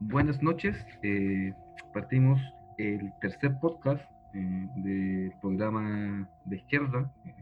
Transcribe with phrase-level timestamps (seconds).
[0.00, 0.76] buenas noches.
[1.02, 1.52] Eh,
[1.92, 2.40] partimos
[2.76, 4.02] el tercer podcast
[4.34, 7.34] eh, del programa de izquierda, eh,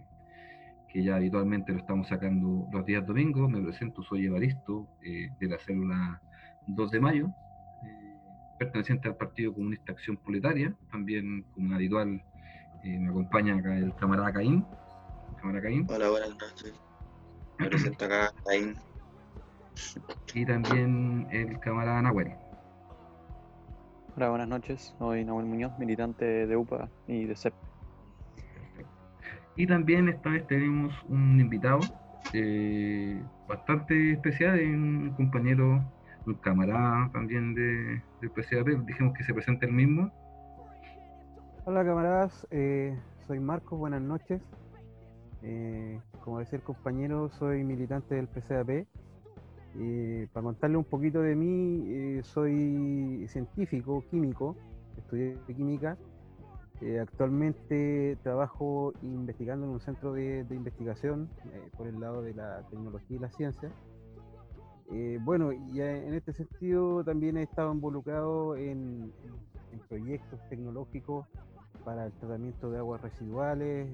[0.88, 3.50] que ya habitualmente lo estamos sacando los días domingos.
[3.50, 6.20] Me presento, soy Evaristo, de la célula
[6.68, 7.30] 2 de mayo,
[8.58, 10.74] perteneciente al Partido Comunista Acción Proletaria.
[10.90, 12.22] También, como habitual,
[12.82, 14.64] me acompaña acá el camarada Caín.
[15.62, 15.86] Caín.
[15.88, 16.74] Hola, buenas noches.
[17.58, 18.74] Me presento acá Caín.
[20.34, 22.45] Y también el camarada Nahuel.
[24.16, 24.94] Hola, buenas noches.
[24.98, 27.52] Soy Nahuel Muñoz, militante de UPA y de CEP.
[29.56, 31.80] Y también esta vez tenemos un invitado
[32.32, 35.84] eh, bastante especial, un compañero,
[36.26, 38.86] un camarada también de, del PCAP.
[38.86, 40.10] Dijimos que se presente el mismo.
[41.66, 44.40] Hola camaradas, eh, soy Marcos, buenas noches.
[45.42, 48.86] Eh, como decía el compañero, soy militante del PCAP
[49.78, 54.56] eh, para contarle un poquito de mí, eh, soy científico, químico,
[54.96, 55.98] estudié química.
[56.80, 61.30] Eh, actualmente trabajo investigando en un centro de, investigación
[61.76, 63.70] por el lado de la tecnología y la ciencia.
[65.22, 69.12] bueno, y en este sentido también he estado involucrado en,
[69.72, 71.26] en proyectos tecnológicos
[71.84, 73.88] para el tratamiento de aguas residuales,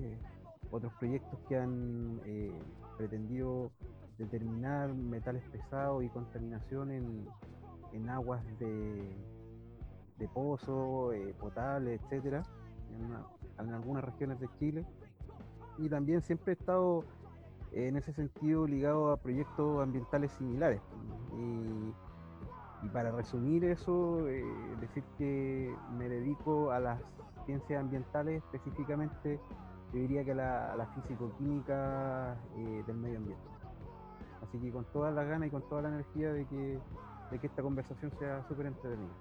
[0.71, 2.21] otros proyectos que han
[2.99, 3.71] pretendido
[4.19, 7.27] determinar metales pesados y contaminación en,
[7.93, 9.17] en aguas de,
[10.19, 12.43] de pozo, eh, potable, etcétera,
[13.59, 14.87] en, algunas regiones de Chile.
[15.79, 17.05] Y también siempre he estado
[17.73, 20.81] en ese sentido ligado a proyectos ambientales similares.
[21.37, 21.93] Y,
[22.93, 24.45] para resumir eso, eh,
[24.81, 27.01] decir que me dedico a las
[27.47, 29.39] ciencias ambientales, específicamente
[29.93, 33.62] yo diría que a la, la físico-química eh, del medio ambiente.
[34.43, 36.79] Así que con todas las ganas y con toda la energía de que,
[37.31, 39.13] de que esta conversación sea súper entretenida.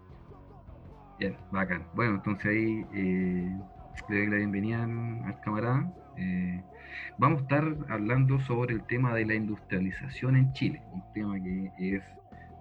[1.19, 1.85] Bien, bacán.
[1.93, 3.59] Bueno, entonces ahí eh,
[4.09, 5.93] le doy la bienvenida al camarada.
[6.17, 6.63] Eh,
[7.17, 11.71] vamos a estar hablando sobre el tema de la industrialización en Chile, un tema que
[11.77, 12.03] es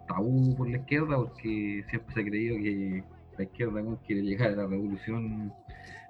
[0.06, 3.04] tabú por la izquierda porque siempre se ha creído que
[3.38, 5.52] la izquierda quiere llegar a la revolución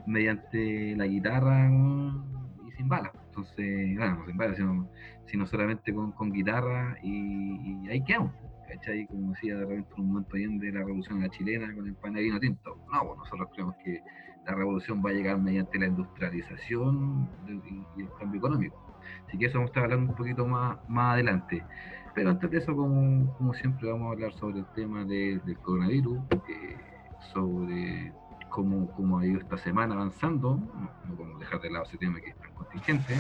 [0.07, 3.13] mediante la guitarra y sin balas.
[3.41, 4.89] Entonces, bueno, sin balas, sino
[5.31, 8.33] sino solamente con, con guitarra y, ahí quedamos.
[8.69, 9.07] ¿cachai?
[9.07, 12.23] Como decía de repente un momento bien de la revolución chilena con el pan de
[12.23, 12.77] vino tinto.
[12.93, 14.03] No, pues nosotros creemos que
[14.47, 18.77] la revolución va a llegar mediante la industrialización y, el cambio económico.
[19.27, 21.65] Así que eso vamos a estar hablando un poquito más, más adelante.
[22.15, 26.19] Pero antes de eso, como, como siempre, vamos a hablar sobre el tema del coronavirus,
[27.33, 28.13] sobre
[28.51, 32.31] cómo, cómo, ha ido esta semana avanzando, no, podemos dejar de lado ese tema que
[32.31, 33.15] es tan contingente,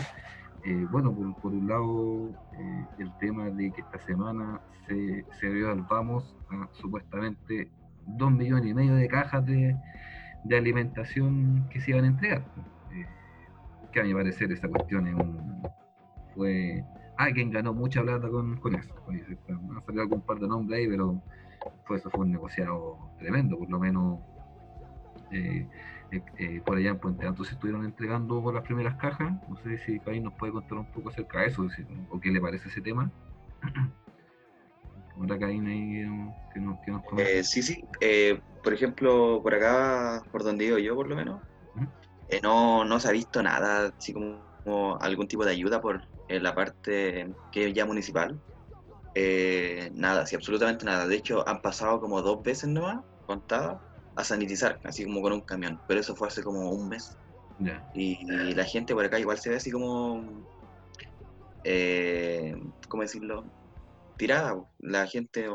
[0.64, 5.70] eh, bueno, por, un lado, eh, el tema de que esta semana se, se dio
[5.70, 7.70] al vamos a supuestamente
[8.06, 9.76] dos millones y medio de cajas de,
[10.44, 12.44] de alimentación que se iban a entregar.
[12.92, 13.06] Eh,
[13.92, 15.62] que a mi parecer esa cuestión es un,
[16.34, 16.84] fue...
[17.16, 18.94] Ah, ganó mucha plata con, con eso.
[19.04, 19.32] Con eso.
[19.76, 21.22] Ha salido algún par de nombres ahí, pero
[21.84, 24.20] fue, eso fue un negociado tremendo, por lo menos
[25.32, 25.66] eh,
[26.38, 29.32] eh, por allá en Puente Alto se estuvieron entregando por las primeras cajas.
[29.48, 31.68] No sé si Caín nos puede contar un poco acerca de eso,
[32.10, 33.10] o qué le parece ese tema.
[35.16, 37.84] Ahora Caín ahí eh, que nos, que nos eh, Sí, sí.
[38.64, 41.42] por ejemplo, por acá, por donde vivo yo por lo menos,
[42.42, 47.32] no, no se ha visto nada, así como, algún tipo de ayuda por la parte
[47.52, 48.40] que es ya municipal.
[49.92, 51.06] nada, sí, absolutamente nada.
[51.06, 53.78] De hecho, han pasado como dos veces nomás, contadas,
[54.16, 55.80] a sanitizar, así como con un camión.
[55.86, 57.16] Pero eso fue hace como un mes.
[57.94, 60.46] Y, la gente por acá igual se ve así como,
[61.64, 62.54] eh,
[62.88, 63.44] ¿cómo decirlo?
[64.16, 64.54] Tirada.
[64.78, 65.46] La gente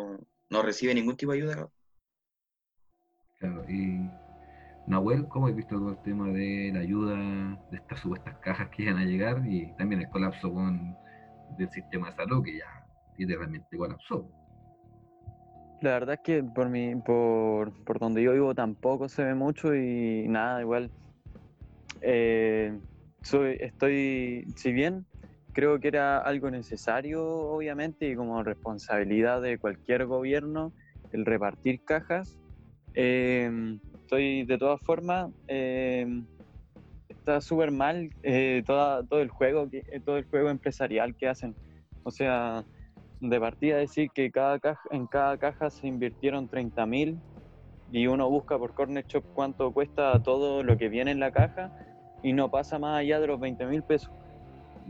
[0.50, 1.70] no, recibe ningún tipo de ayuda.
[3.40, 4.10] Claro, y
[4.88, 7.16] Nahuel, ¿cómo has visto todo el tema de la ayuda
[7.72, 10.96] de estas supuestas cajas que iban a llegar y también el colapso con,
[11.58, 14.30] del sistema de salud que ya literalmente colapsó?
[15.82, 19.76] La verdad es que por, mi, por, por donde yo vivo tampoco se ve mucho
[19.76, 20.90] y nada, igual.
[22.02, 22.78] Eh,
[23.22, 25.06] soy, estoy, si bien
[25.54, 30.74] creo que era algo necesario, obviamente, y como responsabilidad de cualquier gobierno,
[31.12, 32.38] el repartir cajas,
[32.94, 33.50] eh,
[34.02, 36.08] estoy de todas formas, eh,
[37.10, 38.10] está súper mal
[38.66, 39.70] todo el juego,
[40.06, 41.56] todo el juego empresarial que hacen.
[42.04, 42.64] O sea,
[43.30, 47.20] de partida decir que cada caja, en cada caja se invirtieron 30 mil
[47.92, 51.72] y uno busca por Corner Shop cuánto cuesta todo lo que viene en la caja
[52.24, 54.12] y no pasa más allá de los 20 mil pesos.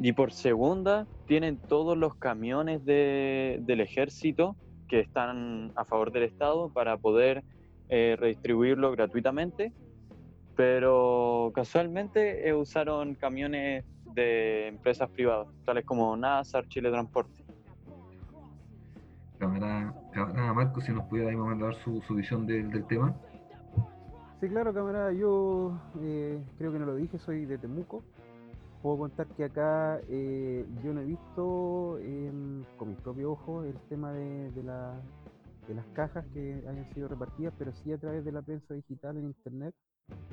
[0.02, 4.56] Y por segunda tienen todos los camiones de, del ejército
[4.88, 7.44] que están a favor del Estado para poder
[7.90, 9.74] eh, redistribuirlo gratuitamente,
[10.56, 17.45] pero casualmente usaron camiones de empresas privadas, tales como NASA, Chile Transporte.
[19.40, 23.16] Camarada, Marco, si nos pudiera mandar su, visión del tema.
[24.40, 28.04] Sí, claro, camarada, yo eh, creo que no lo dije, soy de Temuco.
[28.82, 31.98] Puedo contar que acá eh, yo no he visto
[32.78, 37.92] con mis propios ojos el tema de, las cajas que hayan sido repartidas, pero sí
[37.92, 39.74] a través de la prensa digital en internet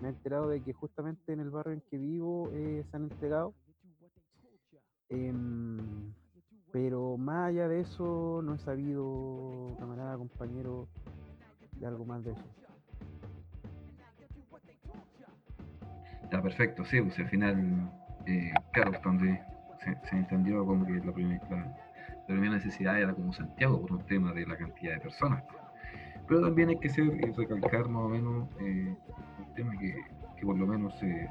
[0.00, 3.04] me he enterado de que justamente en el barrio en que vivo eh, se han
[3.04, 3.54] entregado.
[6.72, 10.88] Pero más allá de eso, no he sabido, camarada, compañero,
[11.78, 12.44] de algo más de eso.
[16.30, 17.92] Ya, perfecto, sí, pues al final,
[18.26, 19.38] eh, claro, donde
[20.08, 21.12] se, entendió como que la,
[22.26, 25.44] primera necesidad era como Santiago por un tema de la cantidad de personas.
[26.26, 28.96] Pero también hay que ser recalcar más o menos eh,
[29.38, 29.94] un tema que,
[30.42, 31.28] por lo menos es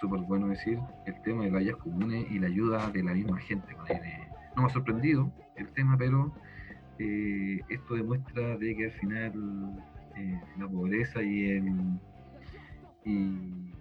[0.00, 3.74] súper bueno decir, el tema de las comunes y la ayuda de la misma gente.
[3.76, 3.84] No
[4.62, 6.32] me ha sorprendido el tema, pero
[6.98, 9.84] esto demuestra de que al final
[10.58, 12.00] la pobreza y el...
[13.04, 13.74] Y,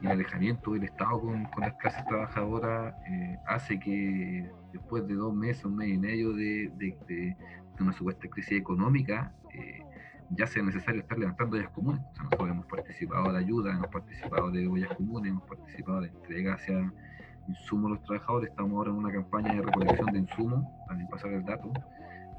[0.00, 5.64] el alejamiento del Estado con, las clases trabajadoras eh, hace que después de dos meses,
[5.64, 7.36] un mes y medio de,
[7.80, 9.82] una supuesta crisis económica, eh,
[10.30, 12.00] ya sea necesario estar levantando ollas comunes.
[12.16, 16.92] nosotros hemos participado de ayuda, hemos participado de ollas comunes, hemos participado de entrega hacia
[17.48, 18.50] insumos a los trabajadores.
[18.50, 21.72] Estamos ahora en una campaña de recolección de insumos, también pasar el dato,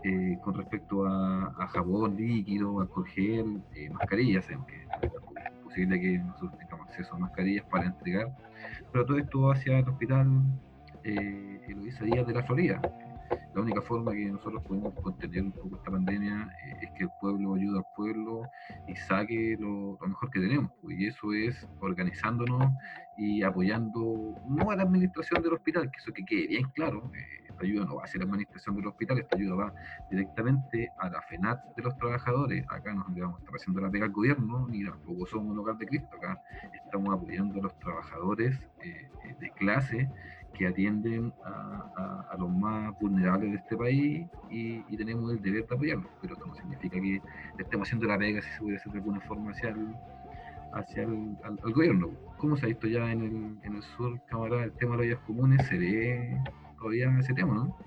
[0.04, 3.62] eh, con respecto a, jabón líquido, alcohol gel,
[3.92, 4.86] mascarillas, aunque
[5.64, 8.36] posible que nosotros tengamos acceso a mascarillas para entregar,
[8.92, 10.28] pero todo esto hacia el hospital
[11.04, 12.82] eh, Eloisa Díaz de la Florida.
[13.54, 17.10] La única forma que nosotros podemos contener un poco esta pandemia eh, es que el
[17.22, 18.50] pueblo ayude al pueblo
[18.88, 20.72] y saque lo, mejor que tenemos.
[20.82, 22.72] Pues, y eso es organizándonos
[23.16, 27.12] y apoyando no a la administración del hospital, que eso que quede bien claro.
[27.16, 29.74] Eh, esta ayuda no va a ser la administración del hospital, esta ayuda va
[30.10, 32.66] directamente a la FENAT de los trabajadores.
[32.68, 35.86] Acá no vamos estar haciendo la pega al gobierno, ni tampoco somos un hogar de
[35.86, 36.18] Cristo.
[36.18, 36.42] Acá
[36.84, 39.08] estamos apoyando a los trabajadores eh,
[39.40, 40.10] de clase
[40.54, 46.12] que atienden a, los más vulnerables de este país y, tenemos el deber de apoyarlos.
[46.22, 47.22] Pero esto no significa que
[47.58, 49.96] estemos haciendo la pega si se puede hacer de alguna forma hacia el,
[50.74, 52.12] hacia el gobierno.
[52.38, 55.20] ¿Cómo se ha visto ya en el, en el sur, camarada, el tema de las
[55.22, 55.66] comunes?
[55.68, 56.42] ¿Se ve
[56.78, 57.78] todavía ese tema, ¿no?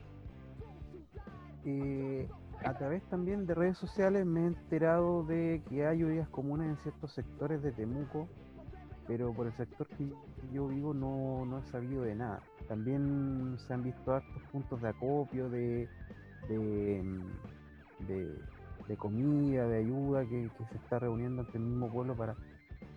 [1.64, 2.28] Eh,
[2.64, 6.76] a través también de redes sociales me he enterado de que hay ollas comunes en
[6.78, 8.28] ciertos sectores de Temuco,
[9.06, 10.08] pero por el sector que
[10.52, 12.40] yo vivo no, no he sabido de nada.
[12.68, 15.88] También se han visto hartos puntos de acopio, de,
[16.48, 17.02] de,
[18.88, 22.36] de, comida, de ayuda que, se está reuniendo entre el mismo pueblo para,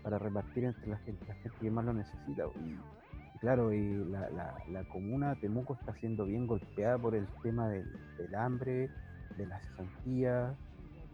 [0.04, 2.46] para repartir entre la gente, la gente que más lo necesita.
[2.66, 2.78] Y,
[3.40, 4.30] claro, y la,
[4.72, 7.86] la, comuna Temuco está siendo bien golpeada por el tema del,
[8.36, 8.90] hambre,
[9.38, 10.56] de la cesantía.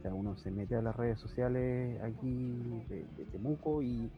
[0.03, 4.11] O uno se mete a las redes sociales aquí de, Temuco y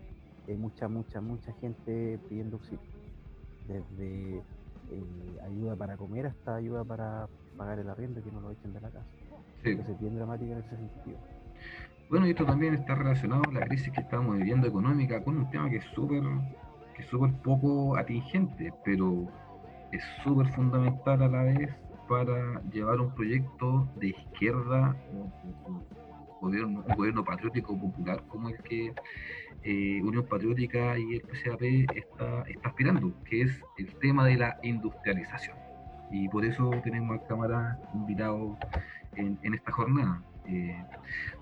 [0.47, 2.79] hay mucha, mucha, mucha gente pidiendo auxilio.
[3.67, 7.27] Desde eh, ayuda para comer hasta ayuda para
[7.57, 9.05] pagar el arriendo que no lo echen de la casa.
[9.63, 9.71] Sí.
[9.71, 11.17] Es bien dramática en ese sentido.
[12.09, 15.49] Bueno, y esto también está relacionado a la crisis que estamos viviendo económica con un
[15.49, 16.23] tema que es súper
[16.95, 19.27] que es súper poco atingente, pero
[19.91, 21.69] es súper fundamental a la vez
[22.07, 25.83] para llevar un proyecto de izquierda, un,
[26.41, 28.93] gobierno, un gobierno patriótico popular como el que
[29.67, 31.61] eh, Unión Patriótica y el PCAP
[31.93, 35.57] está, está aspirando, que es el tema de la industrialización.
[36.09, 38.57] Y por eso tenemos al cámara invitado
[39.17, 40.23] en, en esta jornada.
[40.45, 40.81] Eh,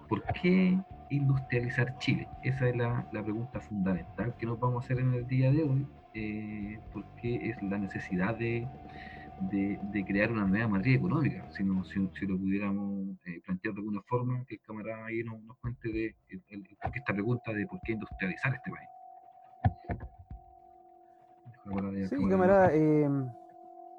[0.09, 0.75] ¿Por qué
[1.11, 2.27] industrializar Chile?
[2.41, 5.85] Esa es la, pregunta fundamental que nos vamos a hacer en el día de hoy,
[6.15, 8.67] eh, porque es la necesidad de,
[10.05, 11.49] crear una nueva matriz económica.
[11.51, 15.89] Si, si, lo pudiéramos eh, plantear de alguna forma, que el camarada ahí nos, cuente
[15.89, 18.89] de esta pregunta de por qué industrializar este país.
[22.09, 23.09] Sí, camarada, eh,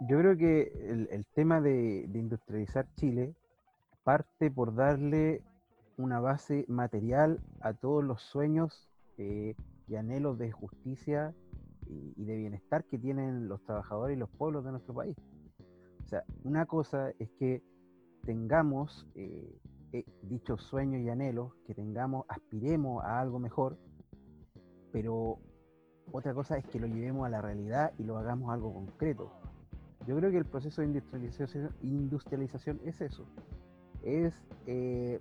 [0.09, 0.73] yo creo que
[1.11, 3.35] el, tema de, de industrializar Chile
[4.05, 5.43] parte por darle
[5.97, 8.89] una base material a todos los sueños
[9.19, 9.57] eh,
[9.89, 11.35] y anhelos de justicia
[11.89, 15.17] y, de bienestar que tienen los trabajadores y los pueblos de nuestro país.
[16.05, 17.63] O sea, una cosa es que
[18.25, 19.59] tengamos eh,
[19.93, 23.79] eh, dichos sueños y anhelos, que tengamos, aspiremos a algo mejor,
[24.93, 25.39] pero
[26.13, 29.33] otra cosa es que lo llevemos a la realidad y lo hagamos algo concreto.
[30.07, 31.03] Yo creo que el proceso de
[31.83, 33.25] industrialización, es eso,
[34.03, 34.35] es
[34.67, 35.19] eh,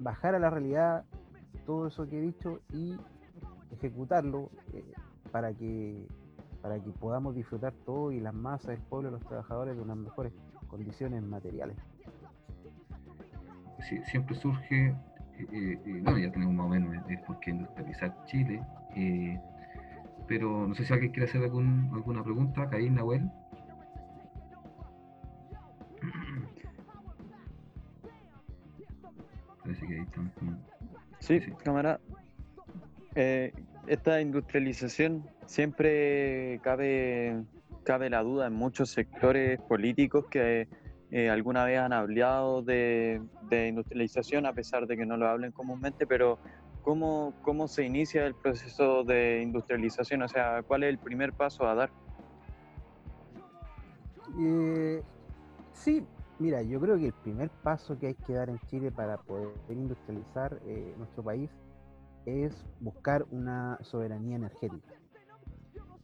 [0.00, 1.04] bajar a la realidad
[1.64, 2.96] todo eso que he dicho y
[3.70, 4.50] ejecutarlo
[5.30, 6.06] para que
[6.62, 10.32] para que podamos disfrutar todo y las masas, el pueblo, los trabajadores de unas mejores
[10.68, 11.76] condiciones materiales.
[13.88, 14.94] Sí, siempre surge,
[15.38, 18.62] eh, eh, bueno, ya tenemos más o menos por qué industrializar Chile,
[20.28, 23.28] pero no sé si alguien quiere hacer algún, alguna pregunta, Caín, Nahuel.
[29.62, 30.32] Parece que ahí estamos
[31.20, 32.00] Sí, cámara.
[33.14, 33.52] Eh,
[33.92, 37.44] esta industrialización siempre cabe,
[37.84, 40.66] cabe la duda en muchos sectores políticos que
[41.10, 43.20] eh, alguna vez han hablado de,
[43.50, 46.38] industrialización, a pesar de que no lo hablen comúnmente, pero
[46.82, 50.22] ¿cómo, ¿cómo se inicia el proceso de industrialización?
[50.22, 51.90] O sea, ¿cuál es el primer paso a dar?
[54.40, 55.02] Eh,
[55.74, 56.06] sí,
[56.38, 59.52] Mira, yo creo que el primer paso que hay que dar en Chile para poder
[59.68, 61.48] industrializar eh, nuestro país
[62.26, 64.94] es buscar una soberanía energética.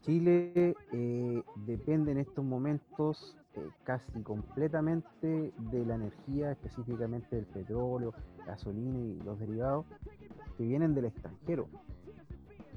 [0.02, 8.14] Chile eh, depende en estos momentos eh, casi completamente de la energía, específicamente del petróleo,
[8.46, 9.86] gasolina y los derivados
[10.56, 11.68] que vienen del extranjero.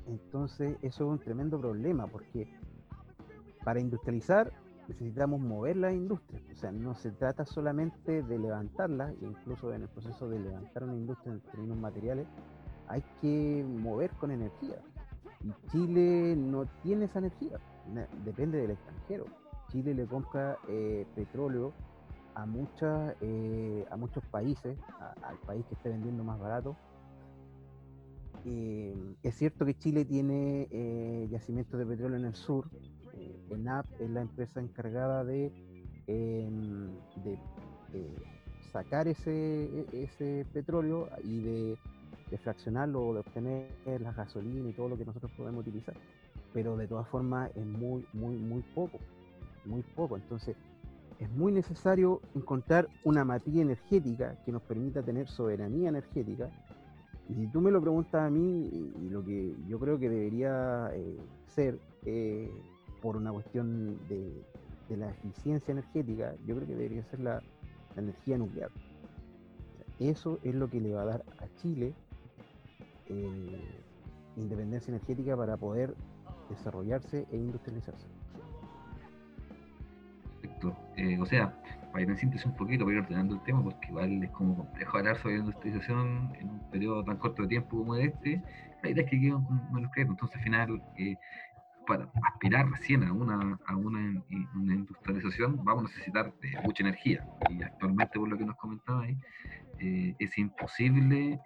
[0.08, 2.52] Entonces eso es un tremendo problema porque
[3.64, 4.52] para industrializar
[4.88, 6.42] necesitamos mover la industria.
[6.52, 10.96] O sea, no se trata solamente de levantarla, incluso en el proceso de levantar una
[10.96, 12.28] industria en términos materiales,
[12.92, 14.82] hay que mover con energía.
[15.44, 17.58] Y Chile no tiene esa energía,
[18.24, 19.26] depende del extranjero.
[19.70, 21.74] Chile le compra eh, petróleo
[22.36, 24.78] a, muchas, eh, a muchos países,
[25.24, 26.76] al país que esté vendiendo más barato.
[28.46, 32.70] Eh, es cierto que Chile tiene yacimientos de petróleo en el sur,
[33.50, 35.52] ENAP es la empresa encargada de,
[36.08, 36.90] em,
[37.94, 38.16] eh,
[38.72, 39.12] sacar e,
[39.92, 41.78] ese petróleo y de,
[42.38, 45.96] fraccionarlo o de obtener la gasolina y todo lo que nosotros podemos utilizar.
[46.54, 49.00] Pero de todas formas es muy, muy, muy poco.
[49.66, 50.18] Muy poco.
[50.18, 50.56] Entonces
[51.22, 56.50] es muy necesario encontrar una materia energética que nos permita tener soberanía energética.
[57.30, 60.90] Y si tú me lo preguntas a mí, y, lo que yo creo que debería
[60.94, 62.50] eh, ser, eh,
[63.04, 64.44] por una cuestión de,
[64.98, 67.42] la eficiencia energética, yo creo que debería ser la,
[67.96, 68.72] energía nuclear.
[70.00, 71.94] eso es lo que le va a dar a Chile
[73.12, 73.84] eh,
[74.38, 75.96] independencia energética para poder
[76.50, 78.08] desarrollarse e industrializarse.
[80.42, 80.76] Perfecto.
[80.96, 81.54] Eh, o sea,
[81.92, 84.56] para ir en síntesis un poquito, para ir ordenando el tema, porque igual es como
[84.56, 88.42] complejo hablar sobre industrialización en un periodo tan corto de tiempo como este,
[88.82, 91.16] la idea es que quede un manuscrito, entonces al final eh,
[91.86, 94.24] para aspirar recién a una, a una,
[94.56, 97.26] industrialización vamos a necesitar mucha energía.
[97.50, 99.18] Y actualmente, por lo que nos comentaba ahí,
[99.80, 101.40] eh, es imposible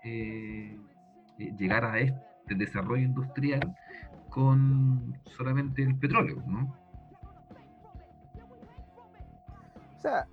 [1.37, 3.75] llegar a este desarrollo industrial
[4.29, 6.75] con solamente el petróleo, ¿no?
[9.97, 10.27] O sea,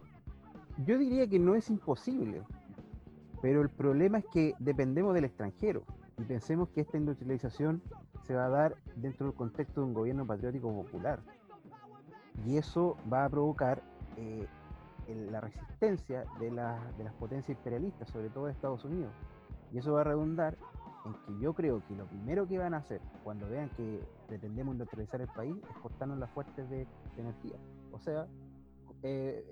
[0.84, 2.42] yo diría que no es imposible,
[3.40, 5.84] pero el problema es que dependemos del extranjero
[6.18, 7.82] y pensemos que esta industrialización
[8.26, 11.20] se va a dar dentro del contexto de un gobierno patriótico popular.
[12.46, 13.82] Y eso va a provocar
[14.16, 14.46] eh,
[15.30, 19.12] la resistencia de, de, las potencias imperialistas, sobre todo de Estados Unidos.
[19.72, 20.56] Y eso va a redundar
[21.04, 24.74] en que yo creo que lo primero que van a hacer cuando vean que pretendemos
[24.74, 27.56] industrializar el país es cortarnos las fuentes de, energía.
[27.90, 28.26] O sea,
[29.02, 29.44] eh,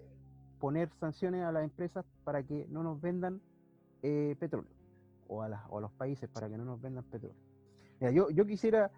[0.58, 3.40] poner sanciones a las empresas para que no nos vendan
[4.02, 4.70] eh, petróleo
[5.28, 7.38] o a, los países para que no nos vendan petróleo
[8.12, 8.90] yo, yo quisiera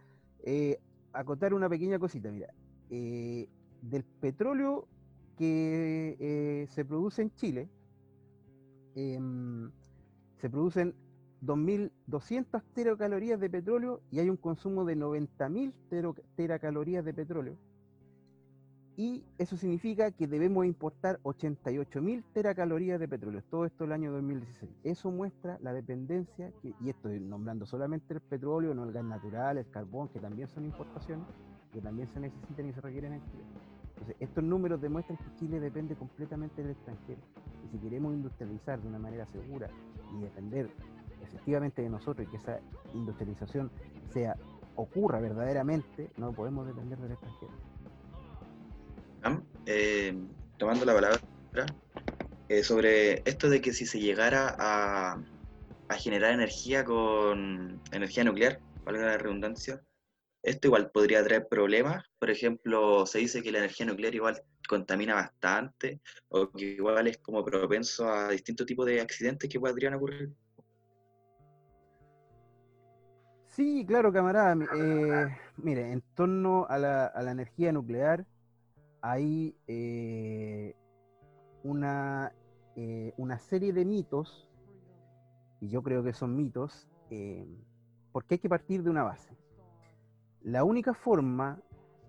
[0.45, 0.79] eh,
[1.13, 2.55] acotar una pequeña cosita, mira.
[2.89, 4.87] Del petróleo
[5.37, 7.69] que se produce en Chile,
[8.95, 9.73] em,
[10.37, 10.95] se producen
[11.45, 15.73] 2.200 teracalorías de petróleo y hay un consumo de 90.000
[16.37, 17.57] teracalorías de petróleo
[18.97, 24.71] y eso significa que debemos importar 88.000 teracalorías de petróleo, todo esto el año 2016.
[24.85, 29.69] Eso muestra la dependencia, y estoy nombrando solamente el petróleo, no el gas natural, el
[29.71, 31.27] carbón, que también son importaciones,
[31.73, 33.45] que también se necesitan y se requieren en Chile.
[33.95, 37.21] Entonces, estos números demuestran que Chile depende completamente del extranjero.
[37.65, 39.71] Y si queremos industrializar de una manera segura
[40.15, 40.71] y depender
[41.23, 42.61] efectivamente de nosotros y que esa
[42.95, 43.71] industrialización
[44.13, 44.37] sea
[44.77, 47.53] ocurra verdaderamente, no podemos depender del extranjero.
[49.67, 50.17] Eh,
[50.59, 51.21] tomando la palabra,
[52.49, 55.23] eh, sobre esto de que si se llegara a,
[55.99, 59.83] generar energía con energía nuclear, valga la redundancia,
[60.43, 62.03] esto igual podría traer problemas.
[62.19, 66.01] Por ejemplo, se dice que la energía nuclear igual contamina bastante
[66.31, 70.31] o que igual es como propenso a distintos tipos de accidentes que podrían ocurrir.
[73.53, 74.57] Sí, claro, camarada.
[74.75, 78.25] Eh, mire, en torno a la, energía nuclear
[79.03, 80.75] hay eh,
[81.63, 82.33] una,
[82.77, 84.49] eh, una serie de mitos,
[85.61, 86.89] y yo creo que son mitos,
[88.11, 89.37] porque hay que partir de una base.
[90.41, 91.61] La única forma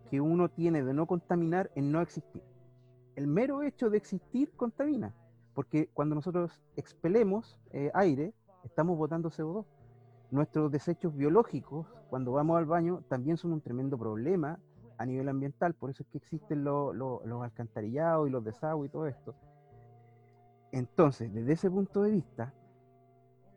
[0.09, 2.41] que uno tiene de no contaminar es no existir.
[3.17, 5.13] El mero hecho de existir contamina,
[5.53, 7.59] porque cuando nosotros expelemos
[7.93, 8.33] aire,
[8.63, 9.65] estamos botando CO2
[10.33, 14.57] Nuestros desechos biológicos, cuando vamos al baño, también son un tremendo problema
[14.97, 19.05] a nivel ambiental, por eso es que existen los alcantarillados y los desagües y todo
[19.05, 19.35] esto.
[20.71, 22.51] Entonces, desde ese punto de vista,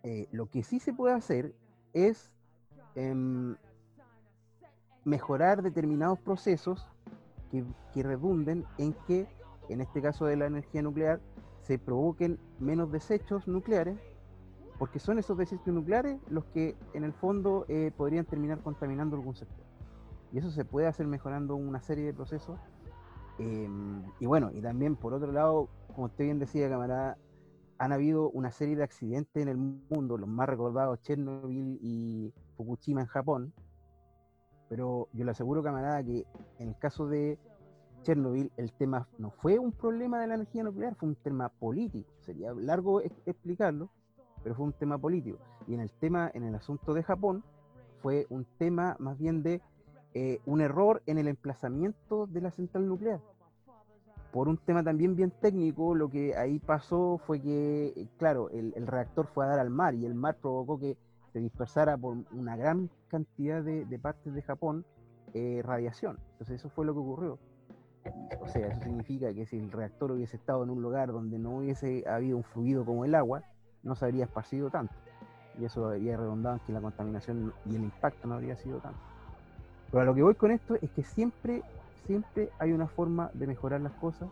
[0.03, 1.55] eh, lo que sí se puede hacer
[1.95, 2.31] es
[2.95, 3.57] em,
[5.03, 6.87] mejorar determinados procesos
[7.51, 7.65] que,
[7.95, 9.27] que, redunden en que,
[9.71, 11.23] en este caso de la energía nuclear,
[11.63, 13.99] se provoquen menos desechos nucleares
[14.79, 19.35] porque son esos desechos nucleares los que en el fondo eh, podrían terminar contaminando algún
[19.35, 19.65] sector.
[20.33, 22.59] Y eso se puede hacer mejorando una serie de procesos.
[23.39, 27.17] Em, y bueno, y también por otro lado, como usted bien decía, camarada,
[27.79, 33.03] han habido una serie de accidentes en el mundo, los más recordados, Chernobyl y Fukushima
[33.03, 33.53] en Japón.
[34.69, 36.27] Pero yo le aseguro, camarada, que
[36.59, 37.39] en el caso de
[38.03, 42.11] Chernobyl, el tema no fue un problema de la energía nuclear, fue un tema político.
[42.21, 43.91] Sería largo explicarlo,
[44.43, 45.39] pero fue un tema político.
[45.67, 47.43] Y en el tema, en el asunto de Japón,
[48.03, 49.61] fue un tema más bien de
[50.15, 53.21] eh, un error en el emplazamiento de la central nuclear.
[54.33, 58.87] Por un tema también bien técnico, lo que ahí pasó fue que, eh, claro, el,
[58.87, 60.97] reactor fue a dar al mar y el mar provocó que
[61.33, 64.85] se dispersara por una gran cantidad de, partes de Japón
[65.35, 66.19] eh, radiación.
[66.33, 67.39] Entonces eso fue lo que ocurrió.
[68.41, 71.57] O sea, eso significa que si el reactor hubiese estado en un lugar donde no
[71.59, 73.43] hubiese habido un fluido como el agua,
[73.87, 74.95] no se habría esparcido tanto.
[75.59, 78.99] Y eso habría redundado en que la contaminación y el impacto no habría sido tanto.
[79.91, 81.63] Pero a lo que voy con esto es que siempre,
[82.07, 84.29] siempre hay una forma de mejorar las cosas,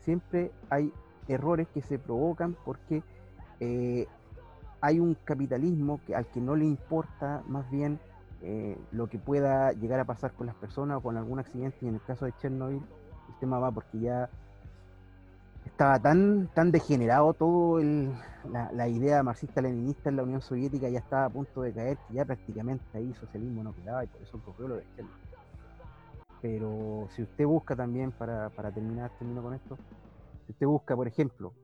[0.00, 0.92] siempre hay
[1.28, 3.02] errores que se provocan porque
[3.60, 4.06] eh,
[4.80, 8.00] hay un capitalismo que, al que no le importa más bien
[8.42, 11.88] eh, lo que pueda llegar a pasar con las personas o con algún accidente, y
[11.88, 12.82] en el caso de Chernobyl,
[13.28, 14.28] el tema va porque ya
[15.72, 21.30] estaba tan, tan degenerado todo la, idea marxista-leninista en la Unión Soviética, ya estaba a
[21.30, 24.76] punto de caer, que ya prácticamente ahí socialismo no quedaba y por eso ocurrió lo
[24.76, 25.18] de Chernobyl.
[26.42, 29.78] Pero si usted busca también, para, terminar, termino con esto,
[30.44, 31.54] si usted busca, por ejemplo,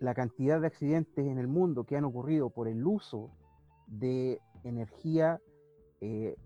[0.00, 3.30] la cantidad de accidentes en el mundo que han ocurrido por el uso
[3.86, 5.40] de energía
[6.00, 6.36] eh,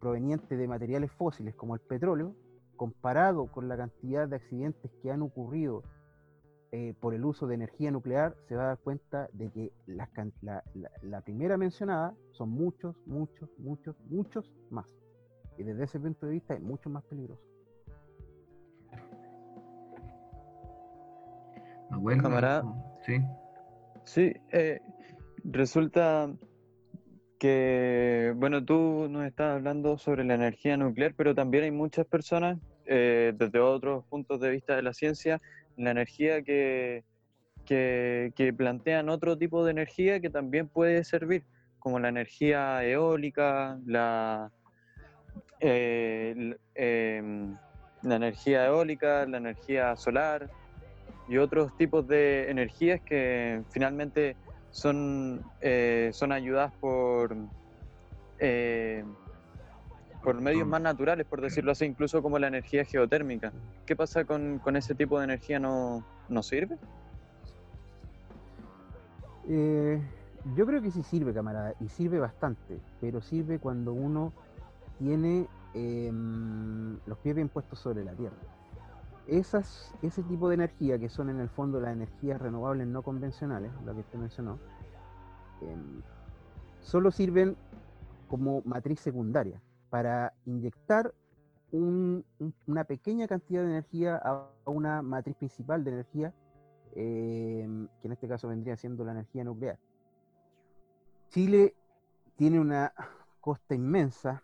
[0.00, 2.34] proveniente de materiales fósiles como el petróleo,
[2.76, 5.82] comparado con la cantidad de accidentes que han ocurrido
[6.74, 10.08] eh, por el uso de energía nuclear, se va a dar cuenta de que la,
[11.02, 14.86] la, primera mencionada son muchos, muchos, muchos, muchos más.
[15.58, 17.42] Y desde ese punto de vista es mucho más peligroso.
[21.90, 22.64] Bueno, Camarada.
[23.04, 23.20] Sí.
[24.04, 24.80] Sí, eh,
[25.44, 26.32] resulta
[27.38, 32.58] que, bueno, tú nos estás hablando sobre la energía nuclear, pero también hay muchas personas,
[32.86, 35.38] eh, desde otros puntos de vista de la ciencia,
[35.76, 37.04] la energía que,
[37.66, 41.44] que, plantean otro tipo de energía que también puede servir,
[41.78, 44.50] como la energía eólica, la,
[45.60, 47.56] eh, em,
[48.02, 50.50] la energía eólica, la energía solar
[51.28, 54.36] y otros tipos de energías que finalmente
[54.70, 57.36] son, eh, son ayudadas por,
[58.38, 59.04] eh,
[60.22, 63.52] por medios más naturales, por decirlo así, incluso como la energía geotérmica.
[63.84, 65.58] ¿Qué pasa con, ese tipo de energía?
[65.58, 66.78] ¿No, no sirve?
[69.48, 70.00] Eh,
[70.54, 74.32] yo creo que sí sirve, camarada, y sirve bastante, pero sirve cuando uno
[74.98, 78.36] tiene em, los pies bien puestos sobre la tierra.
[79.26, 83.72] Esas, ese tipo de energía, que son en el fondo las energías renovables no convencionales,
[83.84, 84.58] lo que usted mencionó,
[85.62, 86.02] em,
[86.80, 87.56] solo sirven
[88.28, 89.60] como matriz secundaria
[89.92, 91.14] para inyectar
[91.70, 96.34] una pequeña cantidad de energía a una matriz principal de energía,
[96.94, 99.78] em, que en este caso vendría siendo la energía nuclear.
[101.28, 101.74] Chile
[102.36, 102.94] tiene una
[103.40, 104.42] costa inmensa,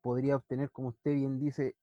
[0.00, 1.76] podría obtener, como usted bien dice,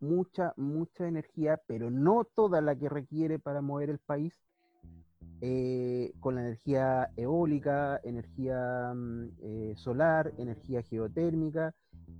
[0.00, 4.42] mucha, mucha energía, pero no toda la que requiere para mover el país.
[5.40, 11.74] eh, con la energía eólica, energía mm, eh, solar, energía geotérmica,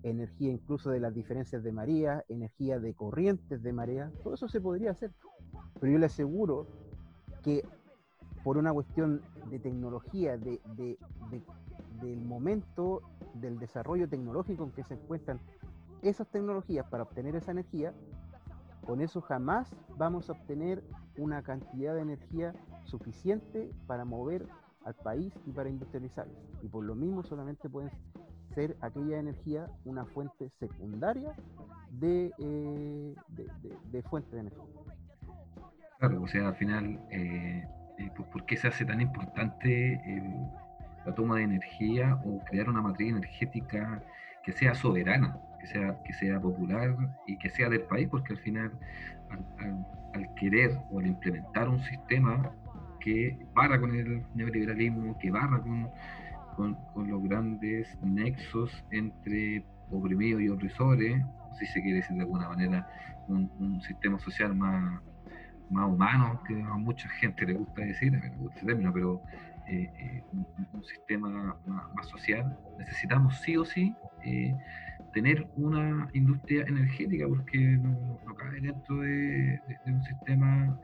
[0.04, 4.60] energía incluso de las diferencias de marea, energía de corrientes de marea, todo eso se
[4.60, 5.10] podría hacer.
[5.80, 6.66] Pero yo le aseguro
[7.42, 7.66] que
[8.44, 10.60] por una cuestión de tecnología, de,
[12.02, 13.00] del momento
[13.34, 15.40] del desarrollo tecnológico en que se encuentran
[16.02, 17.94] esas tecnologías para obtener esa energía,
[18.86, 20.84] con eso jamás vamos a obtener
[21.16, 24.46] una cantidad de energía suficiente para mover
[24.84, 26.34] al país y para industrializarlo.
[26.62, 27.90] Y por lo mismo solamente pueden
[28.54, 31.34] ser aquella energía una fuente secundaria
[31.90, 33.14] de, eh,
[33.90, 34.64] de, fuente de energía.
[35.98, 37.66] Claro, o sea, al final, eh,
[37.98, 40.00] eh, ¿por qué se hace tan importante
[41.06, 44.02] la toma de energía o crear una matriz energética
[44.42, 48.08] que sea soberana, que sea, que sea popular y que sea del país?
[48.10, 48.72] Porque al final,
[50.14, 52.50] al querer o al implementar un sistema
[53.00, 55.90] que barra con el neoliberalismo, que barra con,
[56.54, 61.22] con, los grandes nexos entre oprimidos y opresores,
[61.58, 62.88] si se quiere decir de alguna manera,
[63.28, 65.00] un, sistema social más,
[65.70, 69.22] más humano, que a mucha gente le gusta decir, me gusta ese término, pero
[69.66, 70.22] eh, eh,
[70.72, 74.54] un, sistema más, social, necesitamos sí o sí eh,
[75.12, 80.78] tener una industria energética porque no, cae dentro de, un sistema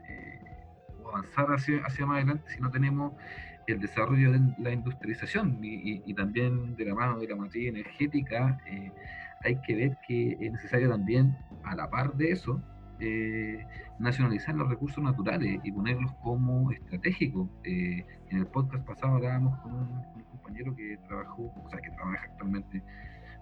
[1.08, 3.12] avanzar hacia, hacia más adelante si no tenemos
[3.66, 8.92] el desarrollo de la industrialización y, también de la mano de la matriz energética, eh,
[9.42, 12.60] hay que ver que es necesario también, a la par de eso,
[13.00, 13.64] eh,
[13.98, 17.48] nacionalizar los recursos naturales y ponerlos como estratégicos.
[17.64, 22.24] Eh, en el podcast pasado hablábamos con un, compañero que trabajó, o sea, que trabaja
[22.24, 22.82] actualmente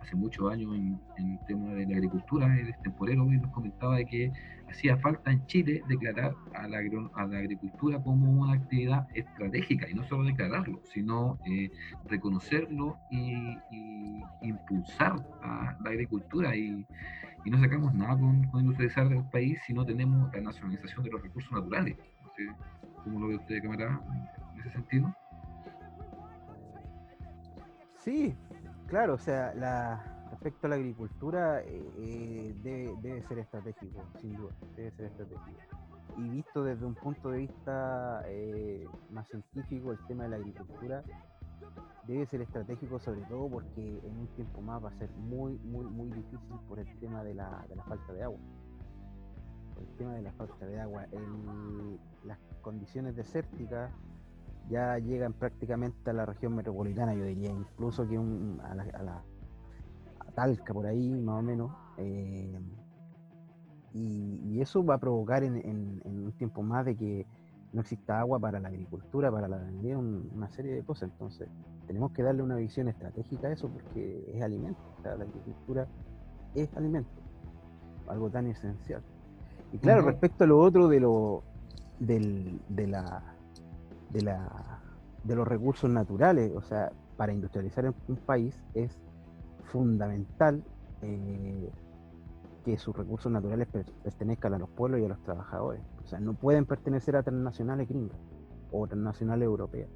[0.09, 4.07] hace muchos años en, el tema de la agricultura, es temporero y nos comentaba de
[4.07, 4.33] que
[4.71, 9.95] hacía falta en Chile declarar a la, a la agricultura como una actividad estratégica y
[9.95, 11.71] no solo declararlo, sino eh,
[12.07, 13.59] reconocerlo y,
[14.41, 16.87] impulsar a la agricultura y,
[17.45, 21.53] no sacamos nada con, industrializar el país si no tenemos la nacionalización de los recursos
[21.53, 21.97] naturales.
[23.05, 24.03] Cómo lo ve usted, camarada,
[24.55, 25.15] en ese sentido.
[27.99, 28.35] Sí,
[28.89, 32.55] Claro, o sea, la, respecto a la agricultura eh, eh,
[33.03, 35.61] debe, ser estratégico, sin duda, debe ser estratégico.
[36.17, 41.03] Y visto desde un punto de vista eh, más científico, el tema de la agricultura
[42.07, 45.85] debe ser estratégico sobre todo porque en un tiempo más va a ser muy, muy,
[45.85, 48.41] muy difícil por el tema de la, falta de agua.
[49.75, 51.07] Por el tema de la falta de agua,
[52.25, 53.93] las condiciones desérticas
[54.69, 59.23] ya llegan prácticamente a la región metropolitana, yo diría, incluso que a, la,
[60.35, 61.73] Talca por ahí, más o menos.
[61.97, 62.61] Eh,
[63.95, 67.27] y, eso va a provocar en, un tiempo más de que
[67.73, 71.11] no exista agua para la agricultura, para la ganadería, una serie de cosas.
[71.11, 71.49] Entonces,
[71.87, 74.81] tenemos que darle una visión estratégica a eso porque es alimento.
[75.05, 75.87] la agricultura
[76.55, 77.11] es alimento,
[78.09, 79.03] algo tan esencial.
[79.73, 81.43] Y claro, respecto a lo otro de lo
[82.01, 83.38] del, de la
[84.11, 84.81] de, la,
[85.25, 86.53] de los recursos naturales.
[86.55, 88.99] O sea, para industrializar un país es
[89.65, 90.63] fundamental
[91.03, 91.71] eh,
[92.65, 93.69] que sus recursos naturales
[94.03, 95.81] pertenezcan a los pueblos y a los trabajadores.
[96.05, 98.19] O sea, no pueden pertenecer a transnacionales gringas
[98.73, 99.89] o transnacionales europeas.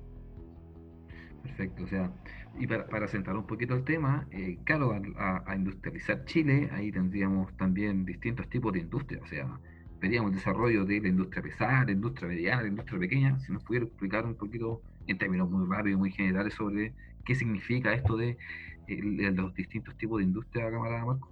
[1.42, 2.10] Perfecto, o sea,
[2.58, 7.52] y para, para centrar un poquito el tema, eh, claro, a, industrializar Chile, ahí tendríamos
[7.56, 9.58] también distintos tipos de industria, o sea,
[10.02, 13.86] veríamos desarrollo de la industria pesada, la industria mediana, la industria pequeña, si nos pudiera
[13.86, 16.92] explicar un poquito en términos muy rápidos, muy generales sobre
[17.24, 18.36] qué significa esto de,
[18.88, 21.30] los distintos tipos de industria, camarada Marco.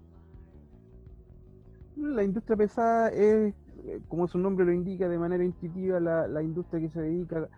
[1.96, 3.52] La industria pesada es,
[4.08, 7.48] como su nombre lo indica de manera intuitiva, la, industria que se dedica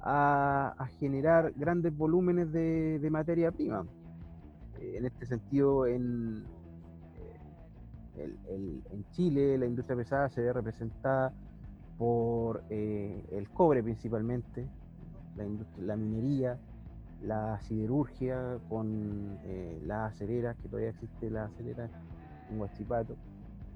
[0.00, 3.84] a, generar grandes volúmenes de materia prima.
[4.80, 6.44] Eh, en este sentido, en,
[8.16, 11.32] en Chile la industria pesada se ve representada
[11.98, 14.66] por eh, el cobre principalmente,
[15.78, 16.58] la, minería,
[17.22, 21.88] la siderurgia con eh, las aceleras, que todavía existe la acelera
[22.50, 23.14] en Huachipato.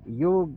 [0.04, 0.48] Y yo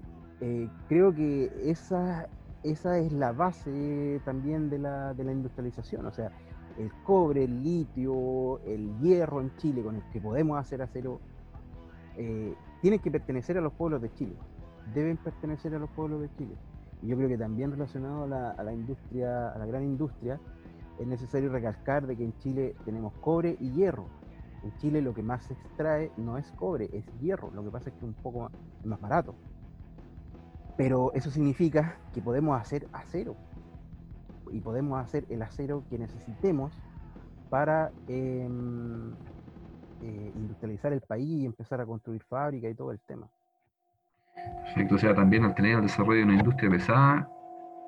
[0.42, 2.28] eh, creo que esa,
[2.64, 6.32] esa es la base también de la, de la industrialización, o sea,
[6.80, 11.20] el cobre, el litio, el hierro en Chile con el que podemos hacer acero,
[12.82, 14.36] tienen que pertenecer a los pueblos de Chile,
[14.94, 16.56] deben pertenecer a los pueblos de Chile.
[17.02, 20.40] Y yo creo que también relacionado a la, industria, a la gran industria,
[21.00, 24.06] es necesario recalcar de que en Chile tenemos cobre y hierro.
[24.64, 27.52] En Chile lo que más se extrae no es cobre, es hierro.
[27.52, 28.52] Lo que pasa es que es un poco
[28.84, 29.34] más, barato.
[30.76, 33.36] Pero eso significa que podemos hacer acero.
[34.52, 36.74] Y y podemos hacer el acero que necesitemos
[37.50, 39.14] para em,
[40.02, 43.28] eh, industrializar el país y empezar a construir fábricas y todo el tema.
[44.64, 47.30] Perfecto, o sea, también al tener el desarrollo de una industria pesada,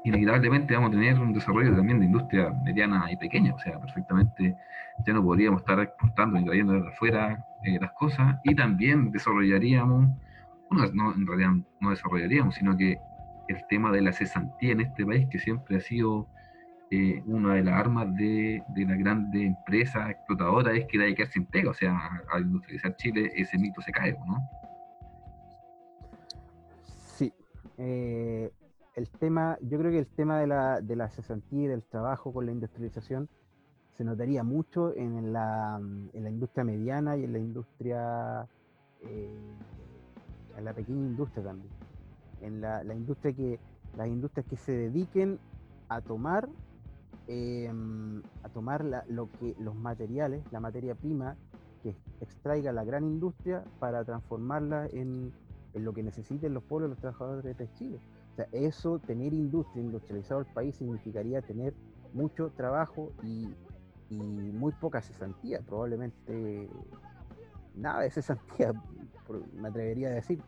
[0.04, 4.56] inevitablemente vamos a tener un desarrollo también de industria mediana y pequeña, o sea, perfectamente
[5.06, 10.10] ya no podríamos estar exportando y trayendo de afuera eh, las cosas y también desarrollaríamos,
[10.69, 13.00] bueno, no, en realidad no desarrollaríamos, sino que
[13.47, 16.28] el tema de la cesantía en este país, que siempre ha sido
[16.93, 21.15] eh, una de las armas de, de las grandes empresas explotadoras, es que hay que
[21.15, 21.97] quedar sin pega, o sea,
[22.34, 24.38] al industrializar Chile ese mito se cae, ¿no?
[27.15, 27.34] Sí.
[27.77, 28.51] Eh,
[28.95, 32.34] el tema, yo creo que el tema de la, de la cesantía y del trabajo
[32.34, 33.30] con la industrialización
[33.95, 38.47] se notaría mucho en la, en la industria mediana y en la industria,
[39.01, 39.56] eh,
[40.58, 41.71] en la pequeña industria también.
[42.41, 43.60] En la, la, industria que,
[43.95, 45.39] las industrias que se dediquen
[45.88, 46.49] a tomar,
[47.32, 51.38] em, a tomar lo que, los materiales, la materia prima
[51.82, 55.32] que extraiga la gran industria para transformarla en,
[55.74, 58.00] lo que necesiten los pueblos, los trabajadores de Chile.
[58.34, 61.74] O sea, eso, tener industria, industrializado el país, significaría tener
[62.13, 63.48] mucho trabajo y,
[64.10, 66.70] muy poca cesantía, probablemente
[67.76, 68.74] nada de cesantía,
[69.54, 70.41] me atrevería a decir.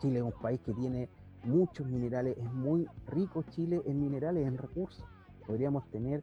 [0.00, 1.10] Chile es un país que tiene
[1.44, 5.04] muchos minerales, es muy rico Chile en minerales, en recursos.
[5.46, 6.22] Podríamos tener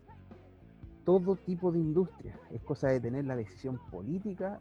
[1.05, 2.38] todo tipo de industria.
[2.51, 4.60] Es cosa de tener la decisión política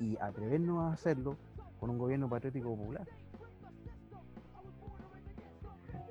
[0.00, 1.36] y atrevernos a hacerlo
[1.80, 3.06] con un gobierno patriótico popular.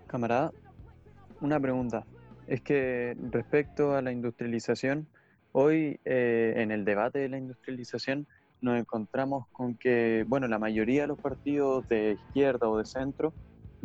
[0.08, 0.52] Camarada,
[1.42, 2.06] una pregunta.
[2.48, 5.08] Es que respecto a la industrialización,
[5.52, 8.28] hoy eh, en el debate de la industrialización
[8.62, 13.34] nos encontramos con que, bueno, la mayoría de los partidos de izquierda o de centro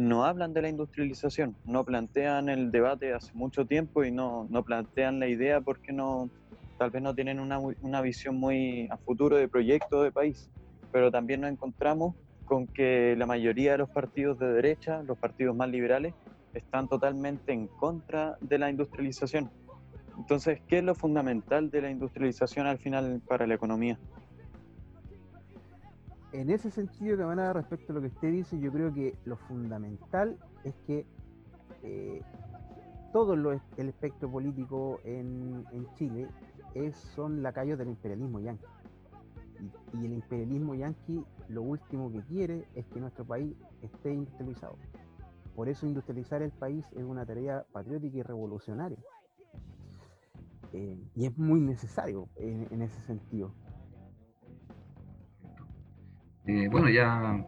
[0.01, 4.65] no hablan de la industrialización, no plantean el debate hace mucho tiempo y no, no
[4.65, 6.31] plantean la idea porque no,
[6.79, 10.49] tal vez no tienen una, una visión muy a futuro de proyecto de país.
[10.91, 15.55] Pero también nos encontramos con que la mayoría de los partidos de derecha, los partidos
[15.55, 16.15] más liberales,
[16.55, 19.51] están totalmente en contra de la industrialización.
[20.17, 23.99] Entonces, ¿qué es lo fundamental de la industrialización al final para la economía?
[26.33, 30.39] En ese sentido, camarada, respecto a lo que usted dice, yo creo que lo fundamental
[30.65, 31.07] es que
[31.83, 32.23] eh,
[33.13, 35.65] todo lo, el espectro político en,
[35.95, 36.29] Chile
[36.75, 38.65] es, son lacayos del imperialismo yanqui.
[39.95, 44.77] y el imperialismo yanqui lo último que quiere es que nuestro país esté industrializado.
[45.57, 48.99] Por eso industrializar el país es una tarea patriótica y revolucionaria.
[50.73, 53.53] Eh, y es muy necesario en, ese sentido.
[56.47, 57.45] Eh, bueno, ya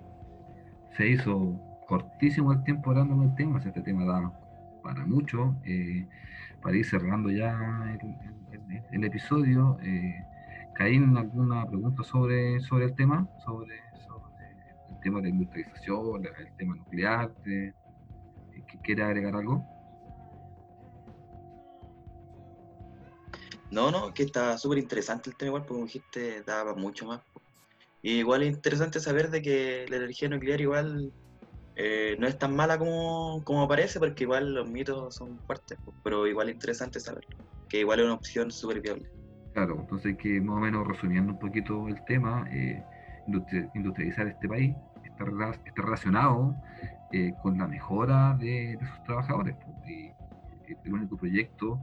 [0.97, 4.33] se hizo cortísimo el tiempo hablando del tema, este tema da
[4.83, 5.57] para mucho.
[5.65, 6.07] Eh,
[6.63, 7.59] para ir cerrando ya
[8.93, 9.79] el, episodio,
[10.75, 13.29] Caín, ¿alguna pregunta sobre, sobre el tema?
[13.45, 13.83] Sobre
[15.03, 17.75] tema de industrialización, el tema nuclear, de,
[18.83, 19.67] ¿quiere agregar algo?
[23.71, 27.21] No, no, que está súper interesante el tema igual, porque dijiste, daba mucho más.
[28.03, 31.13] Y igual es interesante saber de que la energía nuclear igual
[31.77, 36.27] eh, no es tan mala como, como parece, porque igual los mitos son fuertes, pero
[36.27, 37.37] igual es interesante saberlo,
[37.69, 39.09] que igual es una opción súper viable.
[39.55, 42.83] Claro, entonces que más o menos resumiendo un poquito el tema, eh,
[43.75, 45.25] industrializar este país está,
[45.77, 46.57] relacionado
[47.13, 49.55] eh, con la mejora de, sus trabajadores.
[50.85, 51.79] el único proyecto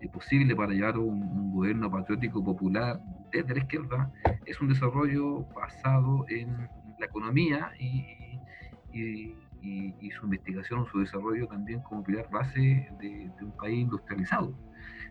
[0.00, 3.00] eh, posible para llevar un, gobierno patriótico popular
[3.32, 4.12] desde la izquierda
[4.46, 8.16] es un desarrollo basado en la economía y,
[10.18, 14.54] su investigación, su desarrollo también como pilar base de, un país industrializado.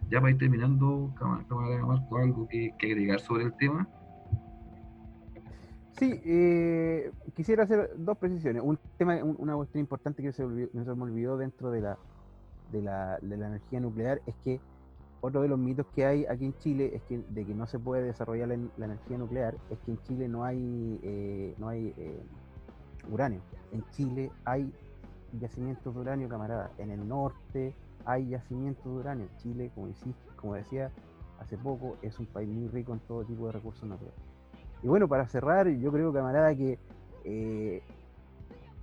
[0.09, 3.87] Ya para ir terminando, cámara, Marco, algo que agregar sobre el tema.
[5.97, 8.61] Sí, eh, quisiera hacer dos precisiones.
[8.63, 11.97] Un tema, una cuestión importante que se, me olvidó dentro de la,
[12.71, 14.59] de la, de la energía nuclear es que
[15.27, 17.79] otro de los mitos que hay aquí en Chile es que de que no se
[17.79, 22.23] puede desarrollar la, energía nuclear es que en Chile no hay eh, eh,
[23.11, 23.41] uranio.
[23.71, 24.71] En Chile hay
[25.39, 26.71] yacimientos de uranio, camarada.
[26.77, 29.27] En el norte hay yacimientos de uranio.
[29.37, 29.89] Chile, como,
[30.35, 30.91] como decía
[31.39, 34.19] hace poco, es un país muy rico en todo tipo de recursos naturales.
[34.81, 36.79] Y bueno, para cerrar, yo creo, camarada, que
[37.25, 37.81] eh,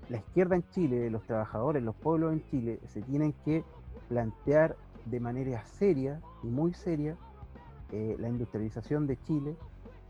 [0.08, 3.64] la izquierda en Chile, los trabajadores, los pueblos en Chile, se tienen que
[4.08, 4.76] plantear
[5.06, 7.16] de manera seria y muy seria
[7.92, 9.56] eh, la industrialización de Chile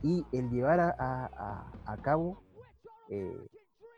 [0.03, 2.43] y el llevar a, cabo
[3.09, 3.37] eh,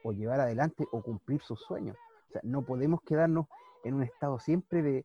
[0.05, 1.97] o llevar adelante o cumplir sus sueños.
[2.29, 3.47] O sea, no podemos quedarnos
[3.85, 5.05] en un estado siempre de,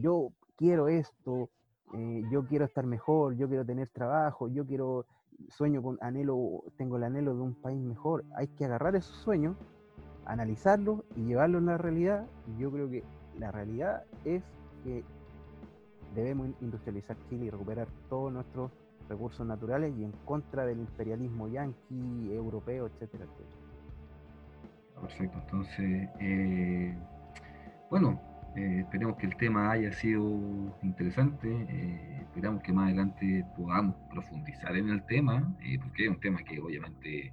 [0.00, 1.50] yo quiero esto,
[1.94, 5.06] eh, yo quiero estar mejor, yo quiero tener trabajo, yo quiero,
[5.48, 8.24] sueño con anhelo, tengo el anhelo de un país mejor.
[8.34, 9.56] Hay que agarrar esos sueños,
[10.24, 12.26] analizarlos y llevarlos a la realidad.
[12.46, 13.04] Y yo creo que
[13.38, 14.42] la realidad es
[14.82, 15.04] que
[16.14, 18.70] debemos industrializar Chile y recuperar todos nuestros
[19.08, 23.26] recursos naturales y en contra del imperialismo yanqui, europeo, etcétera,
[25.00, 26.96] Perfecto, entonces, eh,
[27.90, 28.20] bueno,
[28.56, 30.22] eh, esperemos que el tema haya sido
[30.82, 36.38] interesante, eh, esperamos que más adelante podamos profundizar en el tema, porque es un tema
[36.42, 37.32] que obviamente,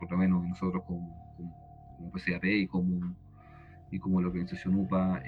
[0.00, 3.14] por lo menos nosotros como, como, PCAP y como,
[3.92, 5.22] y como la organización UPA,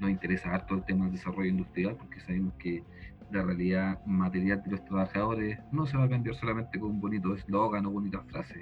[0.00, 2.82] nos interesa harto el tema del desarrollo industrial, porque sabemos que
[3.30, 7.34] la realidad material de los trabajadores no se va a cambiar solamente con un bonito
[7.34, 8.58] eslogan o bonitas frases.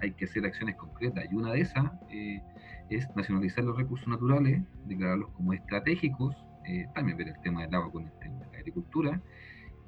[0.00, 2.40] hay que hacer acciones concretas y una de esas eh,
[2.88, 7.90] es nacionalizar los recursos naturales, declararlos como estratégicos, eh, también ver el tema del agua
[7.90, 9.20] con el tema de la agricultura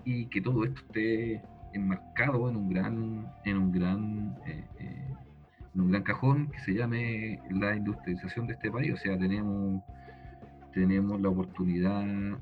[0.05, 4.65] y que todo esto esté enmarcado en un gran, en un gran, eh,
[5.75, 8.93] en un gran cajón que se llame la industrialización de este país.
[8.93, 9.83] O sea, tenemos,
[10.73, 12.39] tenemos la oportunidad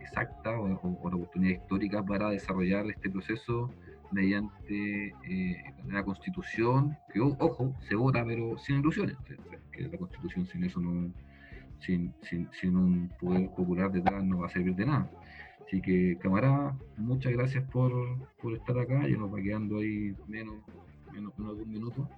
[0.00, 3.70] exacta o, la oportunidad histórica para desarrollar este proceso
[4.12, 5.64] mediante eh,
[6.04, 9.16] constitución, que ojo, se vota pero sin ilusiones,
[9.72, 11.10] que la constitución sin eso no,
[11.80, 15.10] sin, sin, sin, un poder popular detrás no va a servir de nada.
[15.66, 17.92] Así que, camarada, muchas gracias por,
[18.40, 20.56] por estar acá, ya nos va quedando ahí menos,
[21.12, 22.08] menos, menos de un minuto,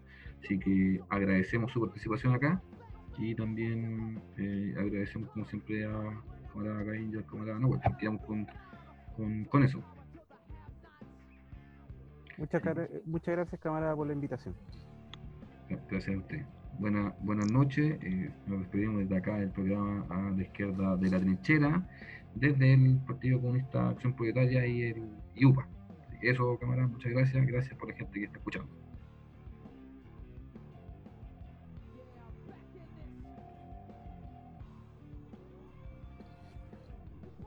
[0.42, 2.61] así que agradecemos su participación acá
[3.18, 8.46] y también eh, agradecemos como siempre a camarada Caín y al camarada no, quedamos con,
[9.16, 9.83] con, con eso.
[12.38, 12.62] Muchas,
[13.07, 14.55] muchas gracias, camarada, por la invitación.
[15.68, 16.44] Gracias a usted.
[16.79, 17.98] Buena, buenas noches.
[18.02, 21.88] Eh, nos despedimos desde acá del programa a la izquierda de la trinchera,
[22.35, 25.02] desde el Partido Comunista Acción Proletaria y el
[25.35, 25.66] IUPA.
[26.20, 27.46] Eso, camarada, muchas gracias.
[27.46, 28.86] Gracias por la gente que está escuchando.